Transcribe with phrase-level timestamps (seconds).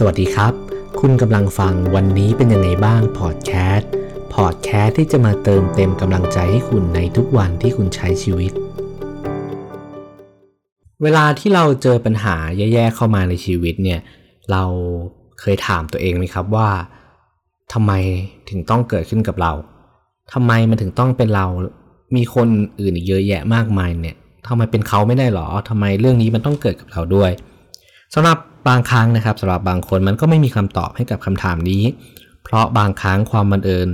[0.00, 0.52] สวัสดีครับ
[1.00, 3.90] คุณกำลังฟังวันนี้เป็นยังไงบ้างพอดแคสต์
[4.34, 8.52] พอดแคสต์ที่จะมาเติมเต็มกำลังใจให้คุณในทุกวันที่คุณใช้ชีวิต
[11.02, 14.00] เวลาที่เราเจอปัญหาแย่ๆเข้ามาในชีวิตเนี่ย
[14.50, 14.64] เรา
[15.40, 16.68] เคยถามตัวเองไหมครับว่า
[17.72, 17.92] ทำไม
[18.50, 19.52] ถึงต้องเกิดขึ้นกับเรา
[20.32, 21.46] ทำไมมันถึงต้องเป็นเรา
[22.16, 22.48] มีคน
[22.80, 24.16] อื่นเยอะแยะมากมายเนี่ย
[24.46, 27.30] ทำไมเป็นเขาไม่ได้หรอทำไมเรื่องนี้มันต้องเกิดกับเราด้วย
[28.14, 28.38] สำหรับ
[28.68, 31.82] บางครั้งนะครับสำหรับบางคนมันก็ไม่มีคำตอบให้กับคำถามนี้
[32.44, 33.88] เพราะบางครั้งความบังเอิญ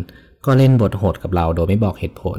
[0.46, 2.38] ก็เล่นบทโหดกับเราโดยไม่บอกเหตุผล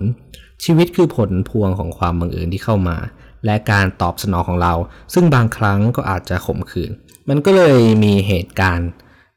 [0.64, 2.98] ชีวิตคือผลพวงของความบังเอิญที่เข้ามา
[3.46, 4.74] และการตอบสนองของเรา
[5.14, 6.92] ซึ่งบางครั้งก็อาจจะขมขื่น
[7.30, 8.90] มันก็เลยมีเหตุการณ์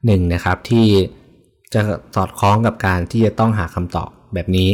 [0.06, 0.86] หนึ่งนะครับที่
[1.74, 1.80] จะ
[2.14, 4.70] สอดคล้องกับการที่จะต้องหาคำตอบแบบนี้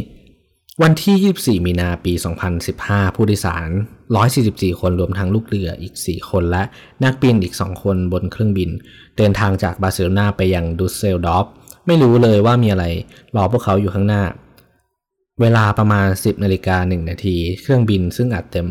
[0.83, 2.13] วันที่ 24 มีนาปี
[2.65, 3.69] 2015 ผู้โดยสาร
[4.21, 6.63] 144 คนรวมทั้งลูกเรืออีก 4 คนและ
[7.05, 8.71] นักบินอีก 2 คนบนเครื่องบิน
[9.17, 11.47] เดินทางจากบาร์เซโลนาไปยังดุสเซลดอฟ
[11.87, 12.85] ไม่รู้เลยว่ามีอะไร
[13.37, 14.23] รอพวกเขาอยู่ข้างหน้า
[15.41, 18.69] เวลาประมาณ 10นาฬิกา1นาที เครื่องบินซึ่งอัดเต็ม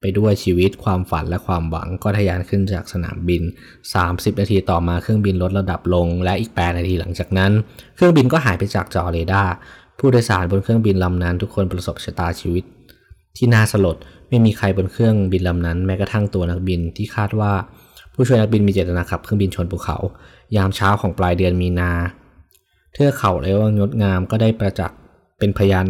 [0.00, 3.42] ไปด้วยชีวิตความฝันและความหวังก็ทะยานขึ้นจากสนามบิน
[3.90, 7.52] 30 นาทีต่อมาเครื่องบินลดระดับลง และอีก 8 นาทีหลังจากนั้น
[7.96, 9.52] เครื่องบินก็หายไปจากจอเรดาร์
[9.98, 12.64] ผู้โดยสารบนเครื่องบินลำนั้นทุกคนประสบชะตาชีวิต
[13.36, 13.96] ที่น่าสลด
[14.28, 17.52] ไม่มีใครบนเครื่องบินลำนั้นแม้กระทั่งตัวนักบินที่คาดว่า
[18.14, 19.96] ผู้ช่วยนักบินมีเจตนาขับเครื่องบินชนภูเขา
[20.56, 21.90] ยามเช้าของปลายเดือนมีนา
[22.92, 24.98] เทือกเขาเลว่างดงามก็ได้ประจักษ์
[25.38, 25.86] เป็นพยาน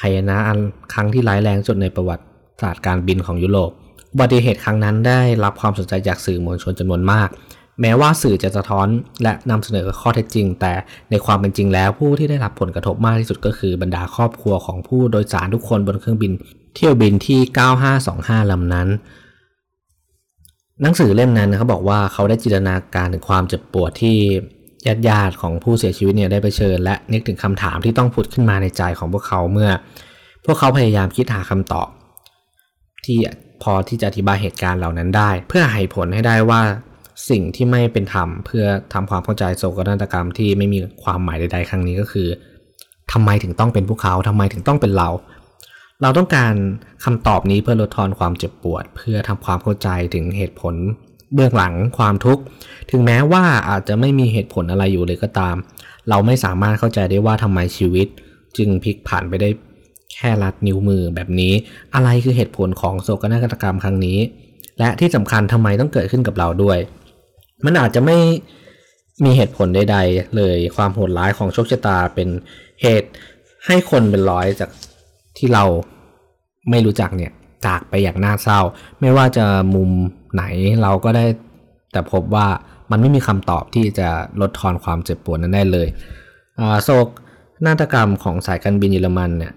[0.00, 0.58] หายนะอัน
[0.92, 2.24] ครั้งที่ร้ายแรงสุดในประวัติ
[2.62, 3.70] ศาสตร์การบินของยุโรป
[4.12, 7.28] อุบัติเหตุครั้งนั้นได้รับความสนใจจากสื่อมวลชนจำนวนมาก
[7.80, 8.86] แม้ว่าสื่อจะสะท้อน
[9.22, 10.72] และนำเสนอข้อเท็จจริง แต่
[11.10, 16.32] ในความเป็นจริงแล้วผู้ที่ได้รับผลกระทบมากที่สุดก็คือบรรดาครอบครัวของผู้โดยสารทุกคนบนเครื่องบิน
[16.74, 17.40] เที่ยวบินที่
[17.96, 18.88] 9525 ลำนั้น
[20.82, 24.16] หนังสือเล่มนั้นเขาบอกว่าเขาได้จินตนาการถึงความเจ็บปวดที่
[24.86, 29.70] ญาติญาติของผู้เสียชีวิตเนี่ยได้ไปเชิญ และนึกถึงคำถามที่ต้องผุดขึ้นมาในใจของพวกเขาเมื่อ
[30.44, 31.88] พวกเขาพยายามคิดหาคำตอบ
[33.04, 33.18] ที่
[33.62, 36.60] พอที่จะอธิบายเหตุการณ์เหล่านั้นได้ เพื่อให้ผลให้ได้ว่า
[37.30, 42.28] สิ่งที่ไม่เป็นธรรมเพื่อทำความเข้าใจโศกนาฏกรรมที่ไม่มีความหมายใด ๆ ครั้งนี้ก็คือ
[43.12, 45.08] ทำไมถึงต้องเป็นพวกเขาทำไมถึงต้องเป็นเรา
[46.02, 46.54] เราต้องการ
[47.04, 50.74] คำตอบนี้เพื่อลดทอนความเจ็บปวด เพื่อทำความเข้าใจถึงเหตุผล
[51.34, 52.42] เบื้องหลังความทุกข์
[52.90, 55.56] ถึงแม้ว่าอาจจะไม่มีเหตุผลอะไรอยู่เลยก็ตาม
[56.10, 58.06] เราไม่สามารถเข้าใจได้ว่าทำไมชีวิต
[58.56, 59.50] จึงพลิกผันไปได้
[60.14, 61.52] แค่รัดนิ้วมือแบบนี้
[61.94, 64.18] อะไรคือเหตุผลของโศกนาฏกรรมครั้งนี้
[64.78, 66.78] และที่สำคัญทำไมต้องเกิดขึ้นกับเราด้วย
[67.64, 68.18] มันอาจจะไม่
[69.24, 72.28] มีเหตุผลใด ๆ เลยความโหดร้ายของโชคชะตาเป็น
[72.82, 73.10] เหตุ
[73.66, 74.70] ให้คนเป็นร้อยจาก
[75.40, 75.64] ที่เรา
[76.70, 77.32] ไม่รู้จักเนี่ย
[77.66, 78.60] จากไปอย่างน่าเศร้า
[79.00, 79.90] ไม่ว่าจะมุม
[80.34, 80.44] ไหน
[80.82, 81.24] เราก็ได้
[81.92, 82.46] แต่พบว่า
[82.90, 84.08] มันไม่มีคำตอบที่จะ
[84.40, 85.88] ลดทอนความเจ็บปวดนั้นได้เลย
[86.84, 87.08] โศก
[87.66, 89.52] นาฏกรรมของสายการบินเยอรมันเนี่ย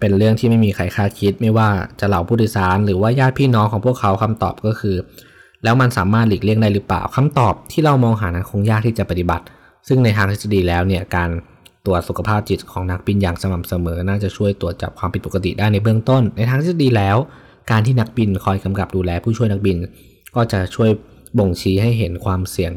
[0.00, 1.68] เป็นเรื่องที่ไม่มีใครคาดคิด ไม่ว่า
[2.00, 4.96] จะเหล่าผู้โดยสารหรือว่าญาติพี่น้องของพวกเขาคำตอบก็คือ
[5.64, 9.44] แล้วมันสามารถหลีกเลี่ยงได้หรือเปล่าคำตอบที่เรามองหานั้นคงยากที่จะปฏิบัติ
[9.88, 11.30] ซึ่งในทางทฤษฎีแล้วเนี่ยการ
[11.86, 17.16] ตรวจสุขภาพจิตของนักบินอย่างสม่ำเสมอ น่าจะช่วยตรวจจับความผิดปกติได้ในเบื้องต้น ในทางทฤษฎีแล้ว
[17.70, 19.76] การที่นักบินคอยกำกับดูแลผู้ช่วยนักบิน
[20.36, 20.90] ก็จะช่วย
[21.38, 22.72] บ่งชี้ให้เห็นความเสี่ยง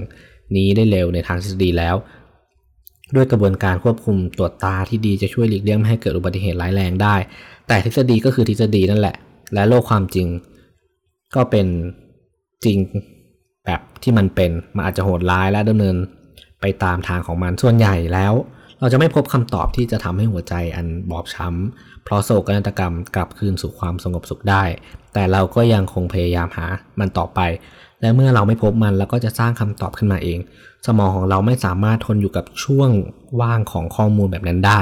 [0.56, 1.96] นี้ได้เร็วในทางทฤษฎีแล้ว
[3.16, 7.16] ด้วยกระบวนการควบคุมตรวจตาที่ดีจะช่วยหลีกเลี่ยงไม่ให้เกิดอุบัติเหตุร้ายแรงได้
[7.68, 9.16] แต่ทฤษฎีก็คือทฤษฎีนั่นแหละ
[9.54, 10.28] และโลกความจริง
[11.36, 11.68] ก็เป็น
[12.66, 12.78] จริง
[13.66, 15.96] แบบที่มันเป็นมันอาจจะโหดร้ายและดำเนิน
[16.62, 18.34] ไปตามทางของมันส่วนใหญ่แล้ว
[18.82, 24.64] เราจะไม่พบคำตอบที่จะทำให้หัวใจอันบอบช้ำเพราะโศกนาฏกรรมกลับคืนสู่ความสงบสุขได้
[25.14, 26.68] แต่เราก็ยังคงพยายามหา
[27.00, 27.40] มันต่อไป
[28.02, 30.40] และเมื่อเราไม่พบมันเราก็จะสร้างคำตอบขึ้นมาเอง
[30.86, 32.90] สมองของเราไม่สามารถทนอยู่กับช่วง
[33.42, 34.80] ว่างของข้อมูลแบบนั้นได้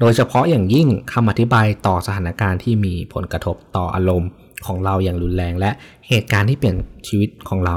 [0.00, 4.30] โดยเฉพาะอย่างยิ่งคำอธิบายต่อสถานการณ์ที่มีผลกระทบต่ออารมณ์
[4.66, 5.70] ของเราอย่างรุนแรง และ
[6.08, 6.76] เหตุการณ์ที่เปลี่ยน
[7.08, 7.76] ชีวิตของเรา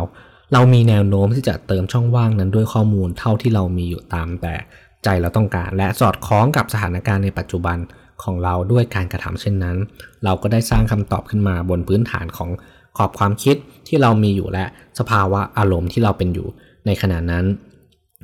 [0.54, 4.56] เรามีแนวโน้มที่จะเติมช่องว่างนั้นด้วยข้อมูลเท่าที่เรามีอยู่ตามแต่
[5.04, 7.78] ใจเราต้องการ และสอดคล้องกับสถานการณ์ในปัจจุบัน
[8.24, 9.78] ของเราด้วยการกระทำเช่นนั้น
[10.24, 12.50] เราก็ได้สร้างคำตอบขึ้นมาบนพื้นฐานของ
[12.98, 13.56] ขอบความคิด
[13.88, 14.66] ที่เรามีอยู่และ
[15.00, 16.48] สภาวะอารมณ์ที่เราเป็นอยู่
[16.86, 17.46] ในขณะนั้น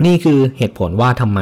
[0.06, 1.42] นี่คือเหตุผลว่าทำไม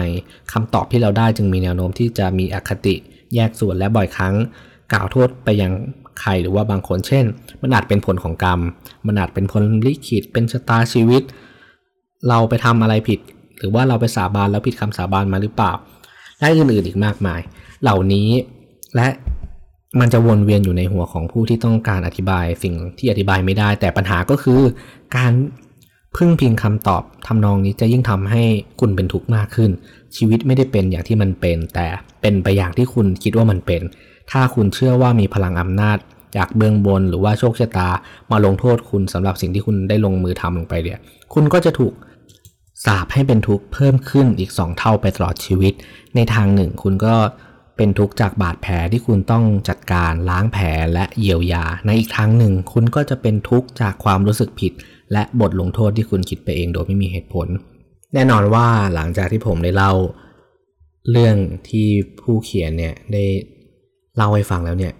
[0.53, 2.95] คำตอบที่เราได้จึงมีแนวโน้มที่จะมีอคติ
[3.35, 4.35] แยกส่วนและบ่อยครั้ง
[4.93, 5.71] กล่าวโทษไปยัง
[6.19, 7.25] ใครหรือว่าบางคนเช่น
[7.61, 8.59] มันอาจเป็นผลของกรรม
[9.07, 11.23] มันอาจเป็นผลลิขิตเป็นชะตาชีวิต
[12.27, 13.19] เราไปทำอะไรผิด
[13.59, 15.73] หรือว่าเราไปสาบานแล้วผิดคำสาบานมาหรือเปล่า
[16.39, 17.39] และอื่นๆอีกมากมาย
[17.81, 18.29] เหล่านี้
[18.95, 19.07] และ
[19.99, 24.61] มันจะวนเวียนอยู่ในหัวของผู้ที่ต้องการอธิบายสิ่งที่อธิบายไม่ได้ แต่ปัญหาก็คือ
[25.15, 25.33] การ
[26.17, 28.43] พึ่งพิงคำตอบทำนองนี้จะยิ่งทำให้
[28.79, 29.71] คุณเป็นทุกข์มากขึ้น
[30.15, 31.87] ชีวิตไม่ได้เป็นอย่างที่มันเป็น แต่
[32.21, 33.81] เป็นไปอย่างที่คุณคิดว่ามันเป็น
[34.31, 35.97] ถ้าคุณเชื่อว่ามีพลังอำนาจ
[36.37, 37.89] จากเบื้องบนหรือว่าโชคชะตา
[38.31, 40.99] มาลงโทษคุณสำหรับสิ่งที่คุณได้ลงมือทำลงไปเนี่ย
[41.33, 41.93] คุณก็จะถูก
[42.87, 45.73] สาบให้เป็นทุกข์เพิ่มขึ้นอีก 2 เท่าไปตลอดชีวิต
[46.15, 47.15] ในทางหนึ่งคุณก็
[47.77, 54.73] เป็นทุกข์จากบาดแผลที่คุณต้องจัดการล้างแผลและเยียวยา ในอีกทางหนึ่ง คุณก็จะเป็นทุกข์จากความรู้สึกผิด
[55.11, 57.47] และบทลงโทษที่คุณคิดไปเองโดยไม่มีเหตุผล
[58.13, 59.93] แน่นอนว่าหลังจากที่ผมได้เล่า
[61.11, 61.35] เรื่อง
[61.69, 61.87] ที่
[62.21, 63.23] ผู้เขียนเนี่ยได้
[64.15, 64.93] เล่าให้ฟังแล้วเนี่ย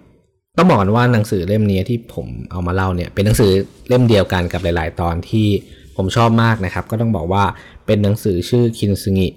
[0.56, 3.52] ต้องบอกกันว่าหนังสือเล่มนี้ที่ผมเอามาเล่าเนี่ยเป็นหนังสือ
[3.88, 5.48] เล่มเดียวกันกับหลาย ๆ ตอนที่
[5.98, 7.44] ผมชอบมากนะครับ ก็ต้องบอกว่า
[7.86, 9.28] เป็นหนังสือชื่อคินซึงิ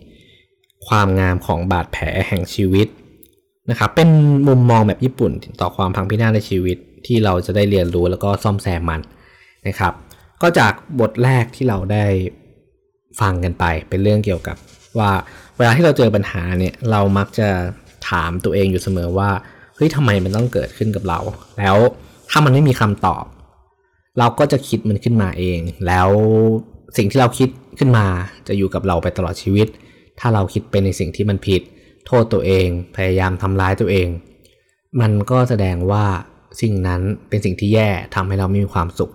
[0.87, 2.87] ความงามของบาดแผลแห่งชีวิต
[3.69, 4.09] นะครับเป็น
[4.47, 5.31] มุมมองแบบญี่ปุ่น
[5.61, 9.01] ต่อความพังพินาศในชีวิตที่เราจะได้เรียนรู้แล้วก็ซ่อมแซมมัน
[9.67, 9.93] นะครับ
[10.41, 12.05] ก็จากบทแรกที่เราได้
[13.21, 14.57] ฟังกันไปเป็นเรื่องเกี่ยวกับ
[14.99, 15.11] ว่า
[15.57, 17.49] เวลาที่เราเจอปัญหาเนี่ยเรามักจะ
[18.09, 19.29] ถามตัวเองอยู่เสมอว่า
[19.75, 21.19] เฮ้ยทำไมมันต้องเกิดขึ้นกับเรา
[21.59, 21.77] แล้ว
[22.29, 23.23] ถ้ามันไม่มีคำตอบ
[24.19, 26.09] เราก็จะคิดมันขึ้นมาเอง แล้ว
[26.97, 27.49] สิ่งที่เราคิด
[27.79, 28.05] ขึ้นมา
[28.47, 29.67] จะอยู่กับเราไปตลอดชีวิต
[30.19, 31.61] ถ้าเราคิดเป็นในสิ่งที่มันผิด
[32.05, 34.07] โทษตัวเอง พยายามทำร้ายตัวเอง
[35.01, 36.05] มันก็แสดงว่า
[36.61, 39.13] สิ่งนั้นเป็นสิ่งที่แย่ทำให้เราไม่มีความสุข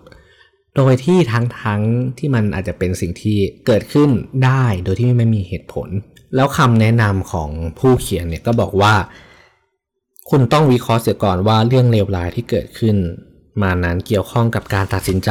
[0.76, 1.82] โดยที่ทั้งทั้ง
[2.18, 4.10] ที่มันอาจจะเป็นสิ่งที่เกิดขึ้น
[4.44, 5.88] ได้โดยที่ไม่มีเหตุผล
[6.34, 8.94] แล้วคำแนะนำของผู้เขียนเนี่ยก็บอกว่า
[10.30, 12.96] คุณต้องวิเคราะห์เสียก่อนว่าเรื่องเลวร้ายที่เกิดขึ้น
[13.62, 15.30] มานั้นเกี่ยวข้องกับการตัดสินใจ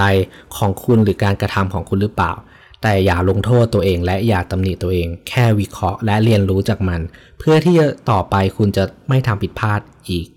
[0.57, 2.33] ของคุณหรือการกระทำของคุณหรือเปล่า
[2.81, 7.01] แต่อย่าลงโทษตัวเอง และอย่าตำหนิตัวเอง แค่วิเคราะห์และเรียนรู้จากมัน
[7.39, 9.79] เพื่อที่จะต่อไปคุณจะไม่ทำผิดพลาด
[10.09, 10.27] อีก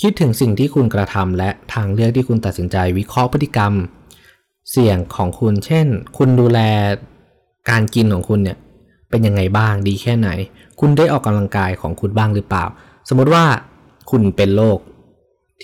[0.00, 3.72] คิดถึงสิ่งที่คุณกระทำและทางเลือกที่คุณตัดสินใจ วิเคราะห์พฤติกรรม
[4.70, 6.60] เสี่ยงของคุณ เช่น คุณดูแล
[7.70, 8.58] การกินของคุณเนี่ย
[9.10, 10.28] เป็นยังไงบ้างดีแค่ไหน
[10.80, 12.64] คุณได้ออกกำลังกายของคุณบ้างหรือเปล่า
[13.08, 13.44] สมมติว่า
[14.10, 14.78] คุณเป็นโรค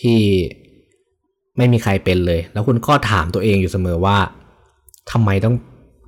[0.01, 0.21] ที่
[1.57, 4.17] ไม่มีใครเป็นเลย แล้วคุณก็ถามตัวเองอยู่เสมอว่า
[5.13, 5.55] ทำไมต้อง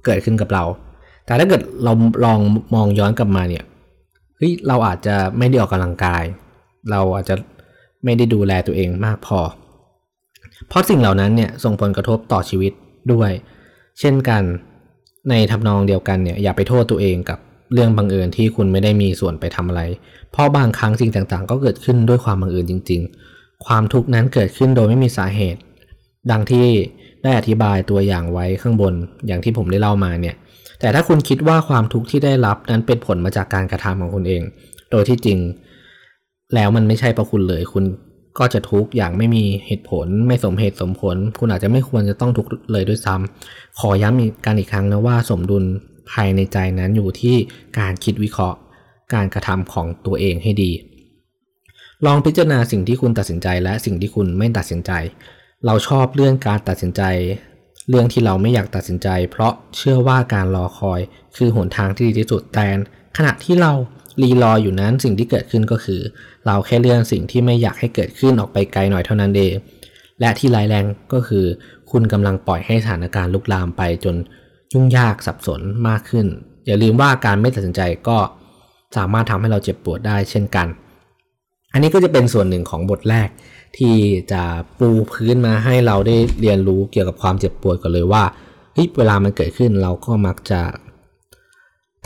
[0.05, 0.65] เกิดขึ้นกับเรา
[1.27, 1.93] แต่ถ้าเกิดเรา
[2.25, 2.39] ลอง
[2.75, 3.65] มองย้อนกลับมาเนี่ย
[4.37, 6.25] เฮ้ยเราอาจจะไม่ได้ออกกำลังกาย
[6.91, 7.35] เราอาจจะ
[8.05, 9.41] ไม่ได้ดูแลตัวเองมากพอ
[10.69, 12.73] เพราะสิ่งเหล่านั้นเนี่ยส่งผลกระทบต่อชีวิต
[13.13, 13.31] ด้วย
[14.01, 14.43] เช่นกัน
[15.31, 17.39] ในทำนองเดียวกันเนี่ยอย่าไปโทษตัวเองกับ
[17.73, 19.83] เรื่องบังเอิญที่คุณไม่ได้มีส่วนไปทำอะไร
[20.33, 23.36] เพราะบางครั้งสิ่งต่างๆ ก็เกิดขึ้นด้วยความบังเอิญจริง ๆ
[23.67, 25.61] ความทุกข์นั้นเกิดขึ้นโดยไม่มีสาเหตุ
[26.31, 26.67] ดังที่
[27.23, 28.95] ได้อธิบายตัวอย่างไว้ข้างบน
[29.27, 30.37] อย่างที่ผมได้เล่ามาเนี่ย
[30.81, 34.43] แต่ถ้าคุณคิดว่าความทุกข์ที่ได้รับนั้นเป็นผลมาจากการกระทำของคุณเอง
[34.91, 35.39] โดยที่จริง
[36.55, 37.85] แล้วมันไม่ใช่เพราะคุณเลย คุณ
[38.39, 45.65] ก็จะทุกข์อย่างไม่มีเหตุผล ไม่สมเหตุสมผล คุณอาจจะไม่ควรจะต้องทุกข์เลยด้วยซ้ำขอย้ำอีกการอีกครั้งนะว่าสมดุล
[46.11, 47.37] ภายในใจนั้นอยู่ที่
[47.79, 48.59] การคิดวิเคราะห์
[49.15, 50.71] การกระทำของตัวเองให้ดี
[52.05, 54.93] ลองพิจารณาสิ่งที่คุณตัดสินใจและสิ่งที่คุณไม่ตัดสินใจ
[55.67, 57.03] เราชอบเรื่องการตัดสินใจ
[57.89, 61.01] เรื่องที่เราไม่อยากตัดสินใจ เพราะเชื่อว่าการรอคอย
[61.37, 62.67] คือหนทางที่ดีที่สุดแต่
[63.17, 63.73] ขณะที่เรา
[64.23, 66.01] รีรออยู่นั้นสิ่งที่เกิดขึ้นก็คือ
[66.47, 69.55] เราแค่เลื่อนสิ่งที่ไม่อยากให้เกิดขึ้นออกไปไกลหน่อยเท่านั้นเอง
[70.21, 71.45] และที่ร้ายแรงก็คือ
[71.91, 74.17] คุณกำลังปล่อยให้สถานการณ์ลุกลามไปจน
[74.73, 76.27] ยุ่งยากสับสนมากขึ้น
[76.67, 78.19] อย่าลืมว่าการไม่ตัดสินใจก็
[78.97, 80.67] สามารถทำให้เราเจ็บปวดได้เช่นกัน
[81.77, 83.29] อันนี้ก็จะเป็นส่วนหนึ่งของบทแรก
[83.79, 83.95] ที่
[84.33, 84.43] จะ
[84.79, 88.23] ปูพื้นมาให้เราได้เรียนรู้เกี่ยวกับความเจ็บปวดกันเลยว่า
[88.75, 90.61] เฮ้ยเวลามันเกิดขึ้นเราก็มักจะ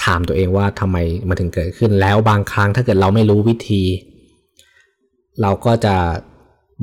[0.04, 0.96] ถามตัวเองว่าทำไม
[1.28, 3.82] มันถึงเกิดขึ้นแล้วบางครั้งถ้าเกิดเราไม่รู้วิธี
[5.42, 5.96] เราก็จะ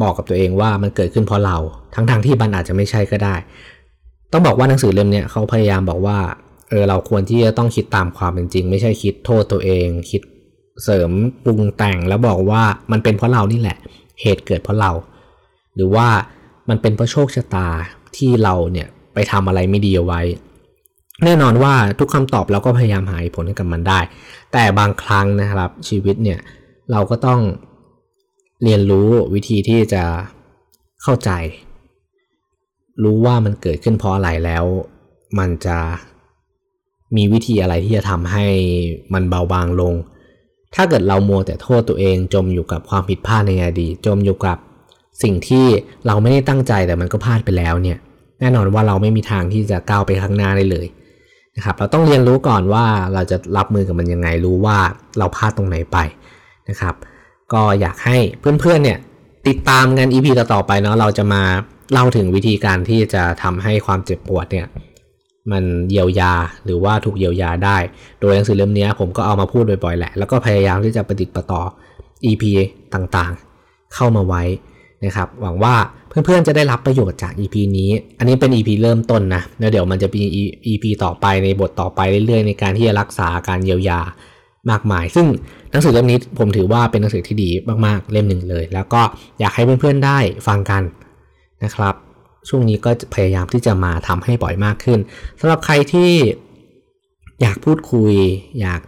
[0.02, 1.58] บอกกับตัวเองว่ามันเกิดขึ้นเพราะเรา
[1.96, 3.36] ทั้งทางที่มันอาจจะไม่ใช่ก็ได้
[4.32, 6.20] ต้องบอกว่าหนังสือเล่มนี้เขาพยายามบอกว่า
[6.70, 10.22] เออเราควรที่จะต้องคิดตามความเป็นจริง ไม่ใช่คิดโทษตัวเอง คิด
[10.84, 11.12] เสริม
[11.44, 13.78] ปรุงแต่งแล้วบอกว่ามันเป็นเพราะเรานี่แหละ
[14.22, 14.92] เหตุเกิดเพราะเรา
[15.76, 16.08] หรือว่า
[16.70, 17.68] มันเป็นเพราะโชคชะตา
[18.18, 20.22] ที่เราเนี่ยไปทำอะไรไม่ดีเอาไว้
[21.26, 24.00] แน่นอนว่าทุกคำตอบเราก็พยายามหาผลให้กับมันได้
[24.54, 26.40] แต่บางครั้งนะครับชีวิตเนี่ย
[26.92, 27.42] เราก็ต้อง
[28.64, 30.04] เรียนรู้วิธีที่จะ
[31.04, 31.32] เข้าใจ
[33.04, 34.66] รู้ว่ามันเกิดขึ้นเพราะอะไรแล้ว
[35.40, 35.78] มันจะ
[37.16, 38.46] มีวิธีอะไรที่จะทำให้
[39.14, 39.94] มันเบาบางลง
[40.76, 44.58] ถ้าเกิดเรามัวแต่โทษตัวเองจมอยู่กับความผิดพลาดในอดีตจมอยู่กับ
[45.24, 45.66] สิ่งที่
[46.08, 47.98] เราไม่ได้ตั้งใจแต่มันก็พลาดไปแล้วเนี่ย
[48.40, 50.88] แน่นอนว่าเราไม่มีทางที่จะก้าวไปข้างหน้าได้เลย
[51.56, 54.78] นะครับเราต้องเรียนรู้ก่อนว่าเราจะรับมือกับมันยังไงรู้ว่า
[55.18, 55.98] เราพลาดตรงไหนไป
[56.70, 56.96] นะครับ
[57.54, 59.00] ก็อยากให้เพื่อนๆเนี่ย
[59.48, 61.42] ติดตามกันอีพีต่อๆไปเนาะเราจะมา
[61.92, 64.68] เล่าถึงวิธีการที่จะทำให้ความเจ็บปวดเนี่ย
[65.52, 66.34] มันเยียวยา
[66.66, 67.78] หรือว่าถูกเยียวยาได้
[68.20, 71.62] โดยหนังสือเล่มนี้ผมก็เอามาพูดบ่อยๆแหละ แล้วก็พยายามที่จะประดิษฐ์ประต่อ
[72.26, 72.44] EP
[72.94, 74.44] ต่างๆ เข้ามาไว้
[75.06, 75.76] นะครับ หวังว่า
[76.10, 77.90] เพื่อนๆจะได้รับประโยชน์จาก EP นี้
[78.20, 80.22] อันนี้เป็น EP เริ่มต้นนะแล้วเดี๋ยวมันจะมี
[80.68, 84.00] EP ต่อไปในบทต่อไปเรื่อยๆ ในการที่จะรักษาการเยียวยา
[84.72, 85.28] มากมาย ซึ่ง
[85.72, 87.50] หนังสือเล่มนี้ผมถือว่าเป็นหนังสือที่ดี
[87.86, 89.02] มากๆเล่มหนึ่งเลย แล้วก็
[89.40, 90.84] อยากให้เพื่อนๆได้ฟังกัน
[91.64, 91.96] นะครับ
[92.48, 95.00] ช่วงนี้ก็พยายามที่จะมาทำให้บ่อยมากขึ้น
[95.40, 96.12] สำหรับใครที่
[97.42, 98.14] อยากพูดคุย
[98.62, 98.82] อยาก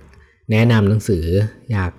[0.51, 1.25] แนะนำหนังสือ
[1.71, 1.91] อยาก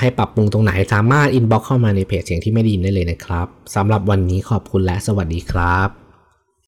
[0.00, 6.07] ให้ปรับปรุงตรงไหนสามารถอินบ็อกเข้ามาในเพจเสียงที่ไม่ดีได้เลยนะครับสำหรับวันนี้ขอบคุณและสวัสดีครับ